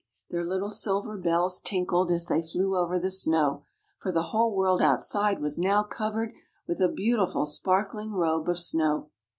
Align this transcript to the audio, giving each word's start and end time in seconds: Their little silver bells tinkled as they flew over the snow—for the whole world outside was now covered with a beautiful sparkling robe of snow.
Their 0.31 0.43
little 0.43 0.71
silver 0.71 1.15
bells 1.15 1.59
tinkled 1.59 2.09
as 2.09 2.25
they 2.25 2.41
flew 2.41 2.75
over 2.75 2.97
the 2.97 3.11
snow—for 3.11 4.11
the 4.11 4.23
whole 4.33 4.51
world 4.55 4.81
outside 4.81 5.39
was 5.39 5.59
now 5.59 5.83
covered 5.83 6.33
with 6.67 6.81
a 6.81 6.89
beautiful 6.89 7.45
sparkling 7.45 8.11
robe 8.13 8.49
of 8.49 8.57
snow. 8.57 9.11